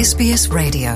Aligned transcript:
SBS 0.00 0.50
Radio. 0.50 0.92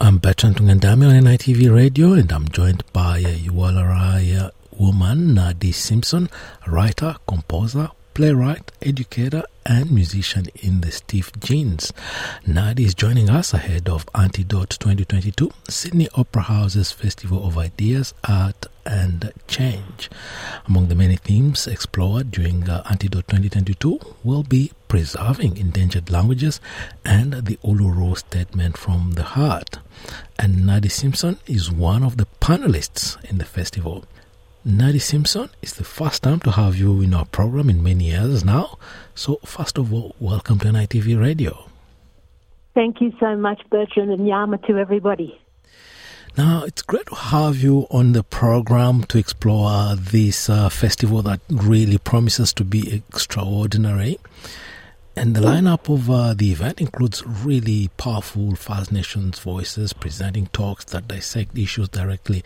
I'm 0.00 0.18
Bertrand 0.18 0.56
Tungandami 0.56 1.06
on 1.06 1.22
NITV 1.22 1.72
Radio, 1.72 2.14
and 2.14 2.32
I'm 2.32 2.48
joined 2.48 2.82
by 2.92 3.18
a 3.18 3.32
Yuwaalaraay 3.32 4.50
woman, 4.76 5.34
Nardi 5.34 5.70
Simpson, 5.70 6.30
writer, 6.66 7.14
composer, 7.28 7.90
playwright, 8.14 8.72
educator, 8.82 9.44
and 9.64 9.92
musician 9.92 10.46
in 10.56 10.80
the 10.80 10.90
Stiff 10.90 11.30
Gins. 11.38 11.92
Nardi 12.44 12.84
is 12.84 12.94
joining 12.96 13.30
us 13.30 13.54
ahead 13.54 13.88
of 13.88 14.04
Antidote 14.16 14.70
2022, 14.80 15.48
Sydney 15.68 16.08
Opera 16.16 16.42
House's 16.42 16.90
Festival 16.90 17.46
of 17.46 17.56
Ideas, 17.56 18.14
Art, 18.28 18.66
and 18.84 19.32
Change. 19.46 20.10
Among 20.66 20.88
the 20.88 20.96
many 20.96 21.14
themes 21.14 21.68
explored 21.68 22.32
during 22.32 22.68
uh, 22.68 22.82
Antidote 22.90 23.28
2022 23.28 24.00
will 24.24 24.42
be 24.42 24.72
preserving 24.88 25.56
endangered 25.56 26.10
languages 26.10 26.60
and 27.04 27.32
the 27.32 27.56
Uluru 27.58 28.16
Statement 28.16 28.76
from 28.76 29.12
the 29.12 29.22
Heart. 29.22 29.78
And 30.38 30.66
Nardi 30.66 30.88
Simpson 30.88 31.38
is 31.46 31.70
one 31.70 32.02
of 32.02 32.16
the 32.16 32.26
panelists 32.40 33.22
in 33.24 33.38
the 33.38 33.44
festival. 33.44 34.04
Nardi 34.64 34.98
Simpson, 34.98 35.50
it's 35.62 35.74
the 35.74 35.84
first 35.84 36.22
time 36.22 36.40
to 36.40 36.50
have 36.50 36.76
you 36.76 37.00
in 37.00 37.14
our 37.14 37.26
program 37.26 37.70
in 37.70 37.82
many 37.82 38.06
years 38.06 38.44
now. 38.44 38.78
So, 39.14 39.36
first 39.44 39.78
of 39.78 39.92
all, 39.92 40.16
welcome 40.18 40.58
to 40.60 40.68
NITV 40.68 41.20
Radio. 41.20 41.68
Thank 42.74 43.00
you 43.00 43.12
so 43.20 43.36
much, 43.36 43.60
Bertrand, 43.70 44.10
and 44.10 44.20
Yaama 44.20 44.64
to 44.66 44.78
everybody. 44.78 45.40
Now, 46.36 46.62
it's 46.62 46.82
great 46.82 47.06
to 47.06 47.16
have 47.16 47.56
you 47.56 47.88
on 47.90 48.12
the 48.12 48.22
program 48.22 49.02
to 49.04 49.18
explore 49.18 49.96
this 49.96 50.48
uh, 50.48 50.68
festival 50.68 51.20
that 51.22 51.40
really 51.50 51.98
promises 51.98 52.52
to 52.52 52.64
be 52.64 52.94
extraordinary. 52.94 54.18
And 55.18 55.34
the 55.34 55.40
lineup 55.40 55.92
of 55.92 56.08
uh, 56.08 56.32
the 56.32 56.52
event 56.52 56.80
includes 56.80 57.26
really 57.26 57.90
powerful 57.96 58.54
First 58.54 58.92
Nations 58.92 59.40
voices 59.40 59.92
presenting 59.92 60.46
talks 60.52 60.84
that 60.84 61.08
dissect 61.08 61.58
issues 61.58 61.88
directly 61.88 62.44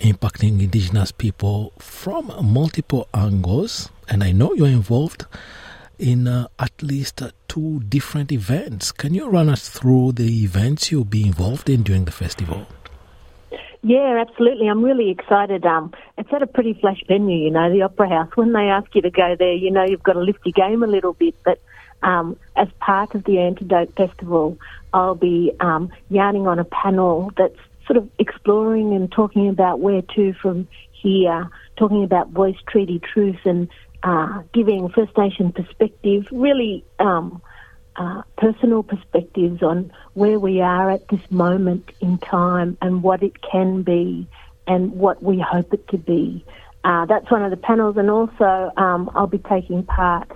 impacting 0.00 0.60
Indigenous 0.60 1.12
people 1.12 1.72
from 1.78 2.30
multiple 2.42 3.08
angles. 3.14 3.88
And 4.06 4.22
I 4.22 4.32
know 4.32 4.52
you're 4.52 4.68
involved 4.68 5.24
in 5.98 6.28
uh, 6.28 6.48
at 6.58 6.82
least 6.82 7.22
uh, 7.22 7.30
two 7.48 7.80
different 7.88 8.32
events. 8.32 8.92
Can 8.92 9.14
you 9.14 9.26
run 9.30 9.48
us 9.48 9.70
through 9.70 10.12
the 10.12 10.44
events 10.44 10.92
you'll 10.92 11.06
be 11.06 11.26
involved 11.26 11.70
in 11.70 11.82
during 11.82 12.04
the 12.04 12.12
festival? 12.12 12.66
Yeah, 13.82 14.22
absolutely. 14.28 14.68
I'm 14.68 14.84
really 14.84 15.08
excited. 15.08 15.64
Um, 15.64 15.94
it's 16.18 16.30
at 16.34 16.42
a 16.42 16.46
pretty 16.46 16.74
flash 16.74 17.02
venue, 17.08 17.46
you 17.46 17.50
know, 17.50 17.72
the 17.72 17.80
Opera 17.80 18.10
House. 18.10 18.30
When 18.34 18.52
they 18.52 18.68
ask 18.68 18.94
you 18.94 19.00
to 19.00 19.10
go 19.10 19.36
there, 19.38 19.54
you 19.54 19.70
know 19.70 19.84
you've 19.84 20.02
got 20.02 20.12
to 20.12 20.20
lift 20.20 20.40
your 20.44 20.52
game 20.52 20.82
a 20.82 20.86
little 20.86 21.14
bit. 21.14 21.34
But 21.42 21.62
um, 22.02 22.36
as 22.56 22.68
part 22.80 23.14
of 23.14 23.24
the 23.24 23.38
Antidote 23.38 23.94
Festival, 23.96 24.58
I'll 24.92 25.14
be 25.14 25.52
um, 25.60 25.90
yarning 26.08 26.46
on 26.46 26.58
a 26.58 26.64
panel 26.64 27.32
that's 27.36 27.58
sort 27.86 27.96
of 27.96 28.08
exploring 28.18 28.94
and 28.94 29.10
talking 29.10 29.48
about 29.48 29.80
where 29.80 30.02
to 30.02 30.32
from 30.34 30.68
here, 30.92 31.50
talking 31.76 32.04
about 32.04 32.30
voice 32.30 32.56
treaty 32.66 33.00
truth 33.00 33.38
and 33.44 33.68
uh, 34.02 34.42
giving 34.52 34.88
First 34.88 35.16
Nation 35.16 35.52
perspective, 35.52 36.26
really 36.30 36.84
um, 36.98 37.42
uh, 37.96 38.22
personal 38.36 38.82
perspectives 38.82 39.62
on 39.62 39.92
where 40.14 40.38
we 40.38 40.60
are 40.60 40.90
at 40.90 41.06
this 41.08 41.20
moment 41.30 41.90
in 42.00 42.18
time 42.18 42.78
and 42.80 43.02
what 43.02 43.22
it 43.22 43.42
can 43.42 43.82
be 43.82 44.26
and 44.66 44.92
what 44.92 45.22
we 45.22 45.38
hope 45.38 45.72
it 45.74 45.86
to 45.88 45.98
be. 45.98 46.44
Uh, 46.82 47.04
that's 47.04 47.30
one 47.30 47.42
of 47.42 47.50
the 47.50 47.58
panels, 47.58 47.96
and 47.98 48.08
also 48.08 48.72
um, 48.76 49.10
I'll 49.14 49.26
be 49.26 49.38
taking 49.38 49.82
part 49.82 50.30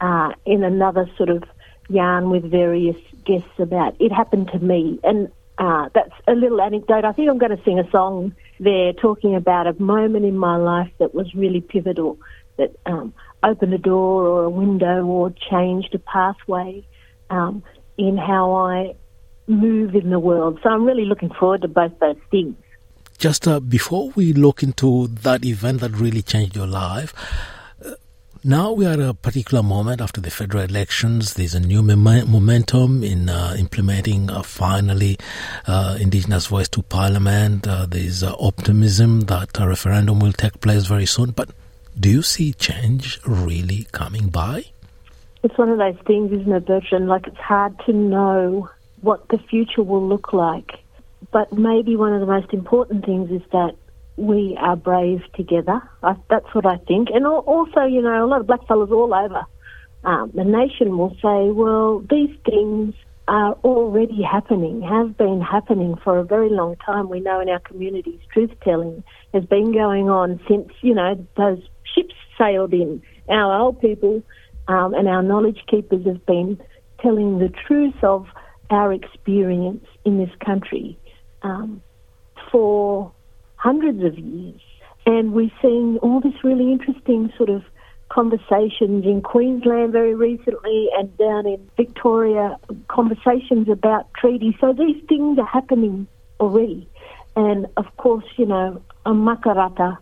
uh, 0.00 0.32
in 0.44 0.64
another 0.64 1.08
sort 1.16 1.28
of 1.28 1.44
yarn 1.88 2.30
with 2.30 2.50
various 2.50 2.96
guests 3.24 3.58
about 3.58 3.94
it 4.00 4.12
happened 4.12 4.48
to 4.52 4.58
me. 4.58 4.98
And 5.02 5.30
uh, 5.58 5.88
that's 5.94 6.12
a 6.26 6.32
little 6.32 6.60
anecdote. 6.60 7.04
I 7.04 7.12
think 7.12 7.30
I'm 7.30 7.38
going 7.38 7.56
to 7.56 7.62
sing 7.64 7.78
a 7.78 7.90
song 7.90 8.34
there 8.60 8.92
talking 8.92 9.34
about 9.34 9.66
a 9.66 9.80
moment 9.80 10.24
in 10.24 10.36
my 10.36 10.56
life 10.56 10.90
that 10.98 11.14
was 11.14 11.34
really 11.34 11.60
pivotal, 11.60 12.18
that 12.56 12.74
um, 12.86 13.14
opened 13.42 13.72
a 13.74 13.78
door 13.78 14.24
or 14.26 14.44
a 14.44 14.50
window 14.50 15.04
or 15.04 15.30
changed 15.50 15.94
a 15.94 15.98
pathway 15.98 16.86
um, 17.30 17.62
in 17.96 18.16
how 18.16 18.52
I 18.54 18.94
move 19.46 19.94
in 19.94 20.10
the 20.10 20.18
world. 20.18 20.58
So 20.62 20.68
I'm 20.68 20.84
really 20.84 21.04
looking 21.04 21.30
forward 21.30 21.62
to 21.62 21.68
both 21.68 21.98
those 22.00 22.16
things. 22.30 22.56
Just 23.18 23.48
uh, 23.48 23.60
before 23.60 24.10
we 24.14 24.34
look 24.34 24.62
into 24.62 25.06
that 25.06 25.44
event 25.44 25.80
that 25.80 25.92
really 25.92 26.20
changed 26.20 26.54
your 26.54 26.66
life, 26.66 27.14
now 28.46 28.70
we 28.70 28.86
are 28.86 28.92
at 28.92 29.00
a 29.00 29.12
particular 29.12 29.62
moment 29.62 30.00
after 30.00 30.20
the 30.20 30.30
federal 30.30 30.62
elections. 30.62 31.34
There's 31.34 31.54
a 31.54 31.60
new 31.60 31.82
mem- 31.82 32.30
momentum 32.30 33.02
in 33.02 33.28
uh, 33.28 33.56
implementing 33.58 34.30
uh, 34.30 34.42
finally 34.42 35.18
uh, 35.66 35.98
Indigenous 36.00 36.46
voice 36.46 36.68
to 36.68 36.82
Parliament. 36.82 37.66
Uh, 37.66 37.86
there's 37.86 38.22
uh, 38.22 38.36
optimism 38.38 39.22
that 39.22 39.58
a 39.58 39.66
referendum 39.66 40.20
will 40.20 40.32
take 40.32 40.60
place 40.60 40.86
very 40.86 41.06
soon. 41.06 41.32
But 41.32 41.50
do 41.98 42.08
you 42.08 42.22
see 42.22 42.52
change 42.52 43.18
really 43.26 43.88
coming 43.90 44.28
by? 44.28 44.66
It's 45.42 45.58
one 45.58 45.70
of 45.70 45.78
those 45.78 45.98
things, 46.06 46.30
isn't 46.30 46.52
it, 46.52 46.66
Bertrand? 46.66 47.08
Like 47.08 47.26
it's 47.26 47.36
hard 47.38 47.76
to 47.86 47.92
know 47.92 48.70
what 49.00 49.28
the 49.28 49.38
future 49.38 49.82
will 49.82 50.06
look 50.06 50.32
like. 50.32 50.70
But 51.32 51.52
maybe 51.52 51.96
one 51.96 52.12
of 52.12 52.20
the 52.20 52.26
most 52.26 52.52
important 52.52 53.04
things 53.04 53.30
is 53.32 53.42
that 53.50 53.74
we 54.16 54.56
are 54.60 54.76
brave 54.76 55.20
together. 55.34 55.80
I, 56.02 56.16
that's 56.30 56.52
what 56.54 56.66
I 56.66 56.78
think. 56.78 57.08
And 57.12 57.26
also, 57.26 57.84
you 57.84 58.02
know, 58.02 58.24
a 58.24 58.26
lot 58.26 58.40
of 58.40 58.46
blackfellas 58.46 58.90
all 58.90 59.12
over 59.12 59.46
um, 60.06 60.30
the 60.34 60.44
nation 60.44 60.96
will 60.96 61.14
say, 61.16 61.50
well, 61.50 61.98
these 62.08 62.34
things 62.44 62.94
are 63.26 63.54
already 63.64 64.22
happening, 64.22 64.80
have 64.80 65.16
been 65.16 65.40
happening 65.40 65.96
for 65.96 66.18
a 66.18 66.24
very 66.24 66.48
long 66.48 66.76
time. 66.76 67.08
We 67.08 67.18
know 67.18 67.40
in 67.40 67.48
our 67.48 67.58
communities, 67.58 68.20
truth 68.32 68.52
telling 68.62 69.02
has 69.34 69.44
been 69.44 69.72
going 69.72 70.08
on 70.08 70.40
since, 70.48 70.68
you 70.80 70.94
know, 70.94 71.26
those 71.36 71.60
ships 71.92 72.14
sailed 72.38 72.72
in. 72.72 73.02
Our 73.28 73.58
old 73.58 73.80
people 73.80 74.22
um, 74.68 74.94
and 74.94 75.08
our 75.08 75.24
knowledge 75.24 75.60
keepers 75.68 76.06
have 76.06 76.24
been 76.24 76.60
telling 77.00 77.40
the 77.40 77.52
truth 77.66 77.96
of 78.04 78.28
our 78.70 78.92
experience 78.92 79.84
in 80.04 80.18
this 80.18 80.30
country 80.44 80.96
um, 81.42 81.82
for 82.52 83.10
hundreds 83.66 84.00
of 84.04 84.16
years. 84.16 84.60
And 85.06 85.32
we're 85.32 85.50
seeing 85.60 85.98
all 85.98 86.20
this 86.20 86.38
really 86.44 86.70
interesting 86.70 87.32
sort 87.36 87.50
of 87.50 87.64
conversations 88.08 89.04
in 89.04 89.22
Queensland 89.22 89.90
very 89.90 90.14
recently 90.14 90.88
and 90.96 91.16
down 91.18 91.48
in 91.48 91.68
Victoria, 91.76 92.56
conversations 92.86 93.68
about 93.68 94.06
treaties. 94.14 94.54
So 94.60 94.72
these 94.72 95.02
things 95.08 95.40
are 95.40 95.50
happening 95.58 96.06
already. 96.38 96.88
And 97.34 97.66
of 97.76 97.86
course, 97.96 98.24
you 98.36 98.46
know, 98.46 98.80
a 99.04 99.10
makarrata 99.10 99.98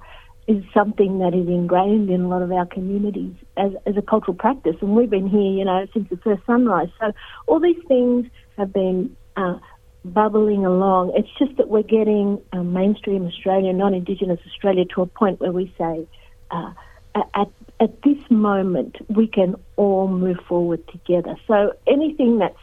is 0.46 0.62
something 0.74 1.20
that 1.20 1.32
is 1.32 1.48
ingrained 1.48 2.10
in 2.10 2.20
a 2.20 2.28
lot 2.28 2.42
of 2.42 2.52
our 2.52 2.66
communities 2.66 3.34
as, 3.56 3.72
as 3.86 3.96
a 3.96 4.02
cultural 4.02 4.36
practice. 4.36 4.76
And 4.82 4.94
we've 4.94 5.08
been 5.08 5.30
here, 5.30 5.40
you 5.40 5.64
know, 5.64 5.86
since 5.94 6.06
the 6.10 6.18
first 6.18 6.42
sunrise. 6.44 6.90
So 7.00 7.12
all 7.46 7.60
these 7.60 7.82
things 7.88 8.26
have 8.58 8.74
been 8.74 9.16
uh, 9.36 9.56
bubbling 10.04 10.66
along. 10.66 11.12
It's 11.16 11.30
just 11.38 11.56
that 11.56 11.68
we're 11.68 11.82
getting 11.82 12.40
um, 12.52 12.72
mainstream 12.72 13.26
Australia, 13.26 13.72
non-Indigenous 13.72 14.40
Australia, 14.46 14.84
to 14.94 15.02
a 15.02 15.06
point 15.06 15.40
where 15.40 15.52
we 15.52 15.72
say, 15.78 16.06
uh, 16.50 16.72
at 17.14 17.48
at 17.80 18.02
this 18.02 18.18
moment, 18.30 18.96
we 19.08 19.26
can 19.26 19.56
all 19.76 20.08
move 20.08 20.38
forward 20.48 20.86
together. 20.88 21.36
So 21.46 21.74
anything 21.86 22.38
that's, 22.38 22.56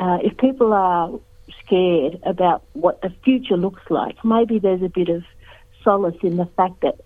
uh, 0.00 0.18
if 0.22 0.36
people 0.36 0.72
are 0.72 1.10
scared 1.64 2.20
about 2.24 2.64
what 2.72 3.00
the 3.02 3.10
future 3.24 3.56
looks 3.56 3.82
like, 3.90 4.16
maybe 4.24 4.58
there's 4.58 4.82
a 4.82 4.88
bit 4.88 5.08
of 5.08 5.22
solace 5.84 6.16
in 6.22 6.36
the 6.36 6.46
fact 6.56 6.80
that 6.80 7.00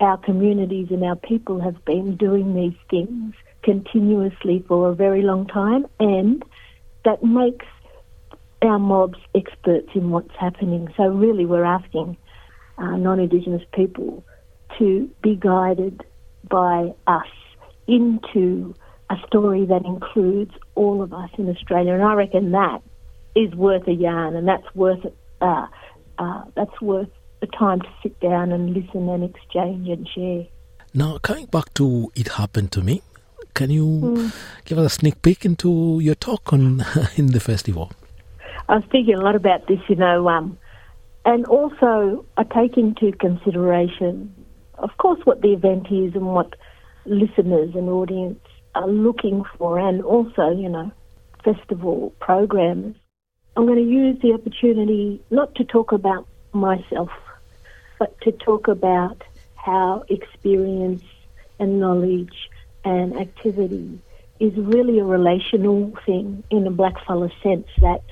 our 0.00 0.16
communities 0.16 0.88
and 0.90 1.04
our 1.04 1.16
people 1.16 1.60
have 1.60 1.84
been 1.84 2.16
doing 2.16 2.54
these 2.54 2.78
things 2.90 3.34
continuously 3.62 4.64
for 4.66 4.90
a 4.90 4.94
very 4.94 5.22
long 5.22 5.46
time, 5.46 5.86
and 6.00 6.44
that 7.04 7.22
makes 7.22 7.66
our 8.64 8.78
mobs 8.78 9.18
experts 9.34 9.88
in 9.94 10.10
what's 10.10 10.34
happening. 10.38 10.88
So 10.96 11.04
really, 11.04 11.46
we're 11.46 11.64
asking 11.64 12.16
uh, 12.78 12.96
non-Indigenous 12.96 13.62
people 13.72 14.24
to 14.78 15.10
be 15.22 15.36
guided 15.36 16.04
by 16.48 16.92
us 17.06 17.26
into 17.86 18.74
a 19.10 19.16
story 19.26 19.66
that 19.66 19.84
includes 19.84 20.52
all 20.74 21.02
of 21.02 21.12
us 21.12 21.30
in 21.38 21.48
Australia, 21.48 21.92
and 21.94 22.02
I 22.02 22.14
reckon 22.14 22.52
that 22.52 22.82
is 23.34 23.54
worth 23.54 23.86
a 23.88 23.92
yarn, 23.92 24.36
and 24.36 24.48
that's 24.48 24.74
worth 24.74 25.04
uh, 25.40 25.66
uh, 26.18 26.44
that's 26.54 26.80
worth 26.80 27.10
the 27.40 27.46
time 27.46 27.80
to 27.80 27.88
sit 28.02 28.18
down 28.20 28.52
and 28.52 28.72
listen 28.72 29.08
and 29.08 29.24
exchange 29.24 29.88
and 29.88 30.08
share. 30.14 30.46
Now, 30.94 31.18
coming 31.18 31.46
back 31.46 31.74
to 31.74 32.10
it 32.14 32.28
happened 32.28 32.72
to 32.72 32.80
me, 32.80 33.02
can 33.54 33.70
you 33.70 33.86
mm. 33.86 34.34
give 34.64 34.78
us 34.78 34.86
a 34.86 34.94
sneak 34.94 35.20
peek 35.22 35.44
into 35.44 35.98
your 36.00 36.14
talk 36.14 36.52
on 36.52 36.84
in 37.16 37.28
the 37.28 37.40
festival? 37.40 37.90
I 38.68 38.76
was 38.76 38.84
thinking 38.90 39.14
a 39.14 39.20
lot 39.20 39.36
about 39.36 39.66
this, 39.68 39.80
you 39.88 39.96
know, 39.96 40.28
um, 40.28 40.58
and 41.24 41.46
also 41.46 42.24
I 42.36 42.44
take 42.44 42.76
into 42.76 43.12
consideration, 43.12 44.34
of 44.78 44.90
course, 44.96 45.20
what 45.24 45.42
the 45.42 45.52
event 45.52 45.86
is 45.90 46.14
and 46.14 46.26
what 46.26 46.54
listeners 47.04 47.74
and 47.74 47.88
audience 47.88 48.40
are 48.74 48.88
looking 48.88 49.44
for, 49.58 49.78
and 49.78 50.02
also, 50.02 50.50
you 50.50 50.68
know, 50.68 50.90
festival 51.44 52.14
programs, 52.20 52.96
I'm 53.56 53.66
going 53.66 53.78
to 53.78 53.90
use 53.90 54.20
the 54.20 54.32
opportunity 54.32 55.22
not 55.30 55.54
to 55.56 55.64
talk 55.64 55.92
about 55.92 56.26
myself, 56.52 57.10
but 57.98 58.18
to 58.22 58.32
talk 58.32 58.66
about 58.68 59.22
how 59.54 60.04
experience 60.08 61.04
and 61.58 61.80
knowledge 61.80 62.50
and 62.84 63.16
activity 63.16 64.00
is 64.40 64.52
really 64.56 64.98
a 64.98 65.04
relational 65.04 65.92
thing 66.04 66.42
in 66.50 66.66
a 66.66 66.70
blackfella 66.70 67.30
sense 67.42 67.68
that 67.80 68.02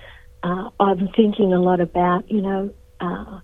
uh, 0.42 0.70
I'm 0.80 1.08
thinking 1.16 1.52
a 1.52 1.60
lot 1.60 1.80
about, 1.80 2.30
you 2.30 2.42
know, 2.42 2.70
uh, 3.00 3.40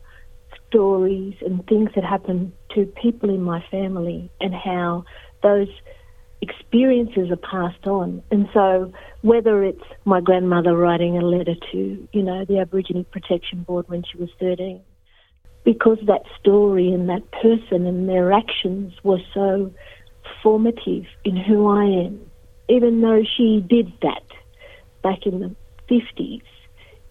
stories 0.69 1.35
and 1.41 1.67
things 1.67 1.91
that 1.95 2.05
happen 2.05 2.53
to 2.75 2.87
people 3.03 3.31
in 3.31 3.43
my 3.43 3.65
family 3.71 4.31
and 4.41 4.55
how 4.55 5.05
those 5.43 5.69
experiences 6.41 7.31
are 7.31 7.37
passed 7.37 7.87
on. 7.87 8.23
And 8.31 8.49
so 8.53 8.93
whether 9.23 9.65
it's 9.65 9.83
my 10.05 10.21
grandmother 10.21 10.77
writing 10.77 11.17
a 11.17 11.23
letter 11.23 11.55
to, 11.73 12.09
you 12.13 12.23
know, 12.23 12.45
the 12.45 12.59
Aboriginal 12.59 13.05
Protection 13.05 13.63
Board 13.63 13.89
when 13.89 14.05
she 14.11 14.19
was 14.19 14.31
13, 14.39 14.81
because 15.65 15.99
that 16.07 16.23
story 16.41 16.93
and 16.93 17.09
that 17.09 17.31
person 17.31 17.87
and 17.87 18.09
their 18.09 18.33
actions 18.33 18.93
were 19.03 19.21
so 19.35 19.73
formative 20.43 21.05
in 21.25 21.37
who 21.37 21.69
I 21.69 21.85
am, 22.07 22.21
even 22.69 23.01
though 23.01 23.23
she 23.37 23.65
did 23.67 23.93
that 24.03 24.23
back 25.03 25.27
in 25.27 25.41
the 25.41 25.57
50s, 25.91 26.43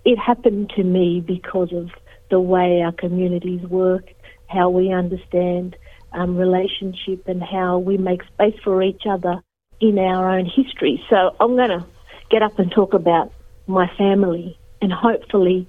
it 0.08 0.18
happened 0.18 0.70
to 0.70 0.86
me 0.86 1.20
because 1.20 1.74
of 1.74 1.90
the 2.32 2.40
way 2.40 2.82
our 2.82 2.94
communities 2.94 3.62
work, 3.64 4.06
how 4.48 4.70
we 4.70 4.94
understand 4.94 5.76
um, 6.14 6.38
relationship, 6.38 7.28
and 7.28 7.44
how 7.44 7.78
we 7.78 7.98
make 7.98 8.22
space 8.24 8.56
for 8.64 8.82
each 8.82 9.02
other 9.08 9.44
in 9.82 10.00
our 10.00 10.30
own 10.30 10.46
history. 10.46 11.04
So 11.10 11.36
I'm 11.42 11.58
going 11.58 11.72
to 11.72 11.86
get 12.32 12.42
up 12.42 12.58
and 12.58 12.72
talk 12.72 12.94
about 12.94 13.34
my 13.68 13.92
family, 13.98 14.58
and 14.82 14.94
hopefully 14.94 15.68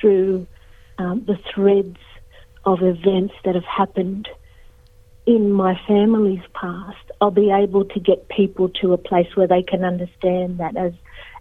through 0.00 0.48
um, 0.98 1.24
the 1.24 1.38
threads 1.54 1.98
of 2.64 2.82
events 2.82 3.34
that 3.44 3.54
have 3.54 3.64
happened 3.64 4.28
in 5.24 5.52
my 5.52 5.80
family's 5.86 6.42
past, 6.52 6.96
I'll 7.20 7.30
be 7.30 7.52
able 7.52 7.84
to 7.84 8.00
get 8.00 8.28
people 8.28 8.70
to 8.80 8.92
a 8.92 8.98
place 8.98 9.28
where 9.36 9.46
they 9.46 9.62
can 9.62 9.84
understand 9.84 10.58
that 10.58 10.76
as 10.76 10.94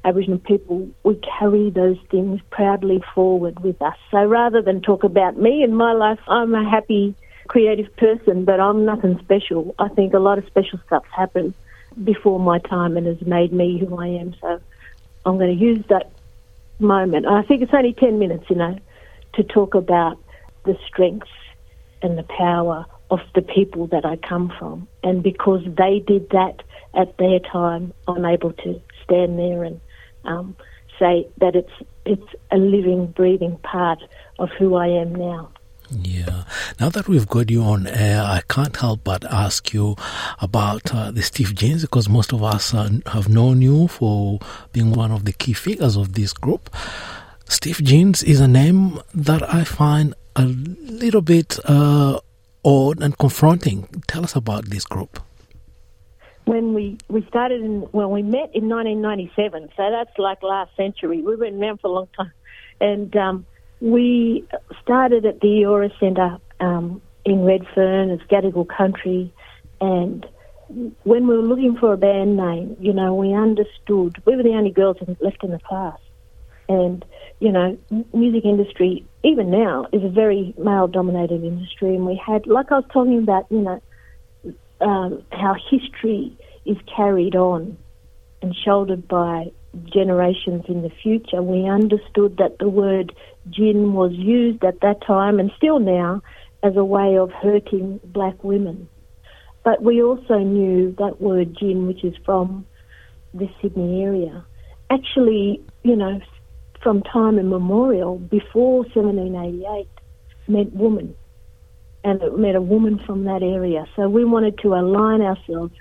Aboriginal 0.07 0.39
people, 0.39 0.89
we 1.03 1.19
carry 1.37 1.69
those 1.69 1.97
things 2.09 2.39
proudly 2.49 3.03
forward 3.13 3.59
with 3.61 3.81
us. 3.81 3.97
So 4.09 4.23
rather 4.23 4.61
than 4.61 4.81
talk 4.81 5.03
about 5.03 5.37
me 5.37 5.63
and 5.63 5.77
my 5.77 5.91
life, 5.91 6.19
I'm 6.29 6.55
a 6.55 6.67
happy, 6.67 7.13
creative 7.49 7.93
person, 7.97 8.45
but 8.45 8.61
I'm 8.61 8.85
nothing 8.85 9.19
special. 9.21 9.75
I 9.77 9.89
think 9.89 10.13
a 10.13 10.19
lot 10.19 10.37
of 10.37 10.45
special 10.47 10.79
stuff's 10.85 11.09
happened 11.13 11.53
before 12.01 12.39
my 12.39 12.59
time 12.59 12.95
and 12.95 13.05
has 13.05 13.21
made 13.27 13.51
me 13.51 13.77
who 13.77 13.97
I 13.97 14.07
am. 14.07 14.33
So 14.39 14.61
I'm 15.25 15.37
going 15.37 15.57
to 15.57 15.61
use 15.61 15.83
that 15.89 16.09
moment. 16.79 17.25
I 17.25 17.41
think 17.43 17.61
it's 17.61 17.73
only 17.73 17.91
10 17.93 18.17
minutes, 18.17 18.45
you 18.49 18.55
know, 18.55 18.77
to 19.33 19.43
talk 19.43 19.75
about 19.75 20.17
the 20.63 20.77
strengths 20.87 21.27
and 22.01 22.17
the 22.17 22.23
power 22.23 22.85
of 23.11 23.19
the 23.35 23.41
people 23.41 23.87
that 23.87 24.05
I 24.05 24.15
come 24.15 24.53
from. 24.57 24.87
And 25.03 25.21
because 25.21 25.63
they 25.65 25.99
did 25.99 26.29
that 26.29 26.61
at 26.93 27.17
their 27.17 27.39
time, 27.39 27.91
I'm 28.07 28.23
able 28.23 28.53
to 28.53 28.81
stand 29.03 29.37
there 29.37 29.65
and 29.65 29.81
um, 30.27 30.55
say 30.99 31.27
that 31.37 31.55
it's 31.55 31.71
it's 32.05 32.27
a 32.51 32.57
living, 32.57 33.07
breathing 33.07 33.57
part 33.63 33.99
of 34.39 34.49
who 34.57 34.75
I 34.75 34.87
am 34.87 35.13
now. 35.15 35.49
Yeah. 35.89 36.43
Now 36.79 36.89
that 36.89 37.07
we've 37.07 37.27
got 37.27 37.49
you 37.49 37.63
on 37.63 37.87
air, 37.87 38.21
I 38.21 38.41
can't 38.49 38.75
help 38.75 39.03
but 39.03 39.23
ask 39.25 39.73
you 39.73 39.95
about 40.41 40.93
uh, 40.93 41.11
the 41.11 41.21
Stiff 41.21 41.55
Gins 41.55 41.81
because 41.81 42.09
most 42.09 42.33
of 42.33 42.43
us 42.43 42.73
uh, 42.73 42.89
have 43.07 43.29
known 43.29 43.61
you 43.61 43.87
for 43.87 44.39
being 44.73 44.91
one 44.91 45.11
of 45.11 45.25
the 45.25 45.33
key 45.33 45.53
figures 45.53 45.95
of 45.95 46.13
this 46.13 46.33
group. 46.33 46.69
Stiff 47.45 47.81
Gins 47.81 48.21
is 48.23 48.41
a 48.41 48.47
name 48.47 48.99
that 49.13 49.41
I 49.53 49.63
find 49.63 50.13
a 50.35 50.43
little 50.45 51.21
bit 51.21 51.57
uh, 51.65 52.19
odd 52.65 53.01
and 53.01 53.17
confronting. 53.17 53.87
Tell 54.07 54.23
us 54.23 54.35
about 54.35 54.65
this 54.65 54.85
group 54.85 55.21
when 56.47 56.73
we, 56.73 56.97
we 57.09 57.25
started 57.27 57.61
in, 57.61 57.87
well, 57.91 58.09
we 58.09 58.23
met 58.23 58.51
in 58.53 58.69
1997, 58.69 59.69
so 59.75 59.91
that's 59.91 60.17
like 60.17 60.41
last 60.41 60.75
century. 60.75 61.21
We've 61.21 61.39
been 61.39 61.61
around 61.61 61.81
for 61.81 61.87
a 61.87 61.91
long 61.91 62.07
time. 62.15 62.31
And 62.79 63.15
um, 63.17 63.45
we 63.81 64.47
started 64.81 65.25
at 65.25 65.41
the 65.41 65.47
Eora 65.47 65.91
Centre 65.99 66.37
um, 66.59 67.01
in 67.25 67.43
Redfern, 67.43 68.11
it's 68.11 68.23
Gadigal 68.23 68.67
country, 68.67 69.33
and 69.81 70.25
when 71.03 71.27
we 71.27 71.35
were 71.35 71.43
looking 71.43 71.77
for 71.77 71.93
a 71.93 71.97
band 71.97 72.35
name, 72.35 72.75
you 72.79 72.93
know, 72.93 73.13
we 73.13 73.33
understood, 73.33 74.21
we 74.25 74.35
were 74.35 74.43
the 74.43 74.49
only 74.49 74.71
girls 74.71 74.97
left 75.21 75.43
in 75.43 75.51
the 75.51 75.59
class. 75.59 75.97
And, 76.67 77.05
you 77.39 77.51
know, 77.51 77.77
music 78.13 78.43
industry, 78.43 79.05
even 79.23 79.49
now, 79.49 79.87
is 79.93 80.03
a 80.03 80.09
very 80.09 80.53
male 80.57 80.87
dominated 80.87 81.43
industry. 81.43 81.95
And 81.95 82.05
we 82.05 82.21
had, 82.23 82.47
like 82.47 82.71
I 82.71 82.75
was 82.75 82.85
talking 82.91 83.19
about, 83.19 83.45
you 83.49 83.59
know, 83.59 83.81
um, 84.81 85.23
how 85.31 85.55
history 85.69 86.36
is 86.67 86.77
carried 86.95 87.35
on 87.35 87.77
and 88.41 88.55
shouldered 88.55 89.07
by 89.07 89.51
generations 89.85 90.63
in 90.67 90.81
the 90.81 90.91
future, 91.01 91.41
we 91.41 91.67
understood 91.67 92.37
that 92.37 92.57
the 92.59 92.69
word 92.69 93.15
jinn 93.49 93.93
was 93.93 94.11
used 94.13 94.63
at 94.63 94.79
that 94.81 95.01
time 95.05 95.39
and 95.39 95.51
still 95.57 95.79
now 95.79 96.21
as 96.63 96.75
a 96.75 96.83
way 96.83 97.17
of 97.17 97.31
hurting 97.31 97.99
black 98.03 98.43
women. 98.43 98.87
But 99.63 99.81
we 99.81 100.01
also 100.01 100.39
knew 100.39 100.95
that 100.97 101.21
word 101.21 101.55
jinn, 101.59 101.87
which 101.87 102.03
is 102.03 102.15
from 102.25 102.65
the 103.33 103.49
Sydney 103.61 104.03
area, 104.03 104.45
actually, 104.89 105.61
you 105.83 105.95
know, 105.95 106.19
from 106.81 107.03
time 107.03 107.37
immemorial, 107.37 108.17
before 108.17 108.83
1788, 108.83 109.87
meant 110.47 110.73
woman 110.73 111.15
and 112.07 112.21
it 112.21 112.37
meant 112.37 112.55
a 112.55 112.61
woman 112.61 112.99
from 113.05 113.25
that 113.25 113.43
area. 113.43 113.85
So 113.95 114.07
we 114.07 114.23
wanted 114.23 114.57
to 114.59 114.73
align 114.75 115.21
ourselves 115.21 115.73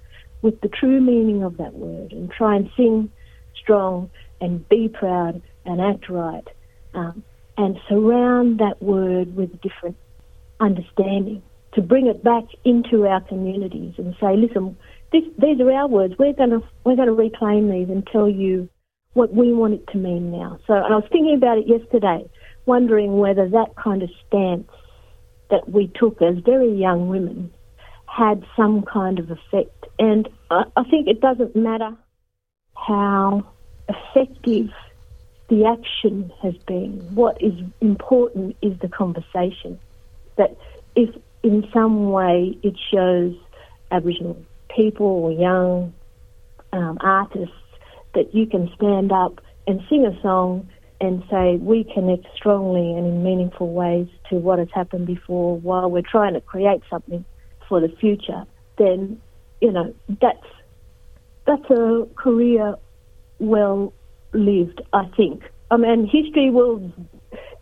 with 0.42 0.60
the 0.60 0.68
true 0.68 1.00
meaning 1.00 1.42
of 1.42 1.56
that 1.56 1.74
word 1.74 2.12
and 2.12 2.30
try 2.30 2.56
and 2.56 2.70
sing 2.76 3.10
strong 3.60 4.10
and 4.40 4.68
be 4.68 4.88
proud 4.88 5.42
and 5.64 5.80
act 5.80 6.08
right 6.08 6.46
um, 6.94 7.22
and 7.56 7.76
surround 7.88 8.58
that 8.58 8.80
word 8.82 9.34
with 9.34 9.52
a 9.54 9.56
different 9.56 9.96
understanding 10.60 11.42
to 11.74 11.82
bring 11.82 12.06
it 12.06 12.24
back 12.24 12.44
into 12.64 13.06
our 13.06 13.20
communities 13.20 13.94
and 13.98 14.14
say, 14.20 14.36
listen, 14.36 14.76
this, 15.12 15.22
these 15.38 15.60
are 15.60 15.72
our 15.72 15.88
words. 15.88 16.14
We're 16.18 16.32
going 16.32 16.50
to 16.50 16.62
we're 16.84 16.96
going 16.96 17.08
to 17.08 17.14
reclaim 17.14 17.70
these 17.70 17.88
and 17.88 18.06
tell 18.06 18.28
you 18.28 18.68
what 19.12 19.32
we 19.32 19.52
want 19.52 19.74
it 19.74 19.86
to 19.88 19.98
mean 19.98 20.32
now. 20.32 20.58
So 20.66 20.74
and 20.74 20.92
I 20.92 20.96
was 20.96 21.08
thinking 21.10 21.36
about 21.36 21.58
it 21.58 21.66
yesterday, 21.66 22.28
wondering 22.64 23.18
whether 23.18 23.48
that 23.48 23.76
kind 23.82 24.02
of 24.02 24.10
stance 24.26 24.68
that 25.50 25.68
we 25.68 25.92
took 25.94 26.20
as 26.22 26.38
very 26.44 26.72
young 26.72 27.08
women 27.08 27.52
had 28.16 28.44
some 28.56 28.82
kind 28.82 29.18
of 29.18 29.30
effect. 29.30 29.86
And 29.98 30.28
I, 30.50 30.64
I 30.76 30.84
think 30.84 31.06
it 31.06 31.20
doesn't 31.20 31.54
matter 31.54 31.94
how 32.74 33.46
effective 33.88 34.70
the 35.48 35.66
action 35.66 36.32
has 36.42 36.54
been. 36.66 37.08
What 37.14 37.40
is 37.42 37.52
important 37.80 38.56
is 38.62 38.78
the 38.80 38.88
conversation. 38.88 39.78
That 40.36 40.56
if 40.94 41.14
in 41.42 41.68
some 41.72 42.10
way 42.10 42.58
it 42.62 42.74
shows 42.92 43.34
Aboriginal 43.90 44.36
people 44.74 45.06
or 45.06 45.32
young 45.32 45.92
um, 46.72 46.98
artists 47.00 47.54
that 48.14 48.34
you 48.34 48.46
can 48.46 48.70
stand 48.74 49.12
up 49.12 49.40
and 49.66 49.80
sing 49.88 50.06
a 50.06 50.20
song 50.22 50.68
and 51.00 51.22
say 51.30 51.56
we 51.56 51.84
connect 51.94 52.26
strongly 52.34 52.94
and 52.96 53.06
in 53.06 53.22
meaningful 53.22 53.72
ways 53.72 54.08
to 54.30 54.36
what 54.36 54.58
has 54.58 54.68
happened 54.74 55.06
before 55.06 55.58
while 55.58 55.90
we're 55.90 56.02
trying 56.02 56.34
to 56.34 56.40
create 56.40 56.80
something 56.90 57.24
for 57.68 57.80
the 57.80 57.88
future, 57.88 58.44
then 58.78 59.20
you 59.60 59.72
know 59.72 59.94
that's 60.20 60.46
that's 61.46 61.70
a 61.70 62.06
career 62.16 62.76
well 63.38 63.92
lived. 64.32 64.82
I 64.92 65.06
think. 65.16 65.42
Um, 65.70 65.84
I 65.84 65.96
mean, 65.96 66.06
history 66.06 66.50
will 66.50 66.92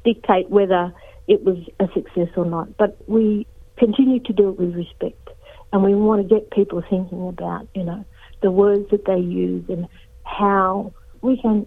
dictate 0.05 0.51
whether 0.51 0.93
it 1.27 1.43
was 1.43 1.59
a 1.81 1.87
success 1.95 2.29
or 2.37 2.45
not, 2.45 2.77
but 2.77 2.97
we 3.09 3.47
continue 3.77 4.21
to 4.21 4.33
do 4.33 4.51
it 4.51 4.59
with 4.59 4.75
respect, 4.75 5.31
and 5.73 5.83
we 5.83 5.95
want 5.95 6.27
to 6.27 6.35
get 6.35 6.51
people 6.51 6.83
thinking 6.89 7.29
about 7.29 7.67
you 7.75 7.85
know 7.85 8.05
the 8.43 8.51
words 8.51 8.91
that 8.91 9.07
they 9.07 9.19
use 9.19 9.65
and 9.69 9.87
how 10.25 10.93
we 11.23 11.41
can 11.41 11.67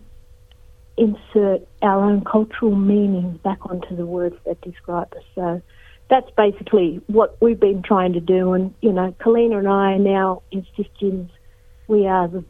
insert 0.98 1.62
our 1.82 2.03
own 2.03 2.24
cultural 2.24 2.75
meanings 2.75 3.39
back 3.39 3.60
onto 3.70 3.96
the 3.96 4.06
words 4.06 4.36
that 4.46 4.60
describe 4.62 5.13
us. 5.15 5.24
So 5.36 5.62
that's 6.09 6.29
basically 6.37 7.01
what 7.07 7.37
we've 7.41 7.59
been 7.59 7.81
trying 7.83 8.13
to 8.13 8.19
do. 8.19 8.53
And, 8.53 8.73
you 8.81 8.93
know, 8.93 9.13
Kaleena 9.19 9.59
and 9.59 9.67
I 9.67 9.93
are 9.93 9.99
now 9.99 10.41
in 10.51 10.65
Stiff 10.73 10.87
We 11.87 12.07
are 12.07 12.27
the 12.27 12.43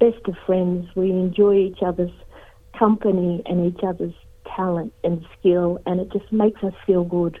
best 0.00 0.26
of 0.26 0.34
friends. 0.46 0.88
We 0.94 1.10
enjoy 1.10 1.56
each 1.56 1.82
other's 1.84 2.12
company 2.78 3.42
and 3.46 3.66
each 3.66 3.82
other's 3.84 4.14
talent 4.56 4.92
and 5.04 5.24
skill, 5.38 5.78
and 5.86 6.00
it 6.00 6.10
just 6.12 6.30
makes 6.32 6.62
us 6.62 6.74
feel 6.86 7.04
good 7.04 7.40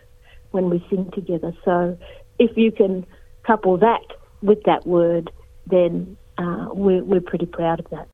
when 0.50 0.70
we 0.70 0.84
sing 0.90 1.10
together. 1.14 1.52
So 1.64 1.98
if 2.38 2.56
you 2.56 2.72
can 2.72 3.06
couple 3.44 3.76
that 3.78 4.02
with 4.42 4.62
that 4.64 4.86
word, 4.86 5.30
then 5.66 6.16
uh, 6.38 6.68
we're, 6.72 7.02
we're 7.02 7.20
pretty 7.20 7.46
proud 7.46 7.80
of 7.80 7.86
that. 7.90 8.08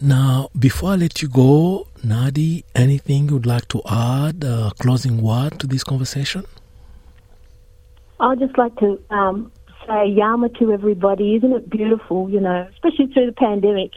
Now, 0.00 0.48
before 0.56 0.92
I 0.92 0.94
let 0.94 1.22
you 1.22 1.28
go, 1.28 1.88
Nardi, 2.04 2.64
anything 2.72 3.28
you'd 3.30 3.46
like 3.46 3.66
to 3.68 3.82
add, 3.90 4.44
a 4.44 4.70
closing 4.78 5.20
word 5.20 5.58
to 5.58 5.66
this 5.66 5.82
conversation? 5.82 6.44
I'd 8.20 8.38
just 8.38 8.56
like 8.56 8.76
to 8.76 9.00
um, 9.10 9.50
say 9.88 10.14
Yaama 10.14 10.56
to 10.60 10.72
everybody. 10.72 11.34
Isn't 11.34 11.52
it 11.52 11.68
beautiful, 11.68 12.30
you 12.30 12.38
know, 12.38 12.68
especially 12.74 13.12
through 13.12 13.26
the 13.26 13.32
pandemic, 13.32 13.90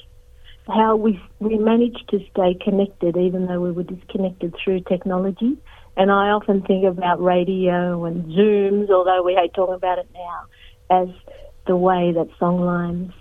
how 0.67 0.95
we, 0.95 1.21
we 1.37 1.59
managed 1.59 2.09
to 2.09 2.19
stay 2.31 2.55
connected 2.55 3.15
even 3.15 3.45
though 3.45 3.61
we 3.61 3.71
were 3.71 3.83
disconnected 3.83 4.55
through 4.63 4.81
technology. 4.81 5.55
And 5.97 6.09
I 6.09 6.29
often 6.29 6.63
think 6.63 6.83
about 6.83 7.21
radio 7.21 8.05
and 8.05 8.25
Zooms, 8.25 8.89
although 8.89 9.21
we 9.21 9.35
hate 9.35 9.53
talking 9.53 9.75
about 9.75 9.99
it 9.99 10.07
now, 10.15 10.45
as 10.89 11.09
the 11.67 11.75
way 11.75 12.11
that 12.11 12.27
song 12.39 12.61
lines 12.61 13.13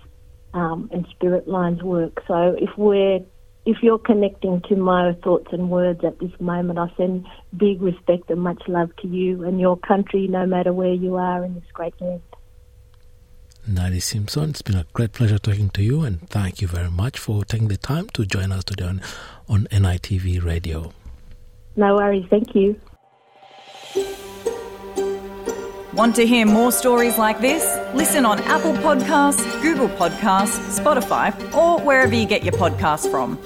um, 0.53 0.89
and 0.91 1.05
spirit 1.11 1.47
lines 1.47 1.81
work. 1.81 2.23
So 2.27 2.55
if 2.59 2.69
we're 2.77 3.19
if 3.65 3.77
you're 3.83 3.99
connecting 3.99 4.61
to 4.69 4.75
my 4.75 5.13
thoughts 5.23 5.47
and 5.51 5.69
words 5.69 6.03
at 6.03 6.19
this 6.19 6.31
moment, 6.39 6.79
I 6.79 6.91
send 6.97 7.27
big 7.55 7.81
respect 7.81 8.29
and 8.29 8.41
much 8.41 8.63
love 8.67 8.89
to 8.97 9.07
you 9.07 9.43
and 9.43 9.59
your 9.59 9.77
country, 9.77 10.27
no 10.27 10.45
matter 10.47 10.73
where 10.73 10.93
you 10.93 11.15
are 11.15 11.45
in 11.45 11.53
this 11.53 11.63
great 11.73 11.99
land. 12.01 12.21
Nardi 13.67 13.99
Simpson, 13.99 14.49
it's 14.49 14.63
been 14.63 14.77
a 14.77 14.87
great 14.93 15.13
pleasure 15.13 15.37
talking 15.37 15.69
to 15.71 15.83
you, 15.83 16.01
and 16.01 16.27
thank 16.29 16.61
you 16.61 16.67
very 16.67 16.89
much 16.89 17.19
for 17.19 17.45
taking 17.45 17.67
the 17.67 17.77
time 17.77 18.09
to 18.09 18.25
join 18.25 18.51
us 18.51 18.63
today 18.63 18.85
on, 18.85 19.01
on 19.47 19.67
NITV 19.71 20.43
Radio. 20.43 20.91
No 21.75 21.95
worries, 21.95 22.25
thank 22.31 22.55
you. 22.55 22.75
Want 25.93 26.15
to 26.15 26.25
hear 26.25 26.47
more 26.47 26.71
stories 26.71 27.19
like 27.19 27.39
this? 27.39 27.70
Listen 27.93 28.25
on 28.25 28.39
Apple 28.43 28.73
Podcasts, 28.73 29.61
Google 29.61 29.89
Podcasts, 29.89 30.79
Spotify, 30.79 31.33
or 31.53 31.79
wherever 31.81 32.15
you 32.15 32.25
get 32.25 32.43
your 32.43 32.53
podcasts 32.53 33.09
from. 33.11 33.37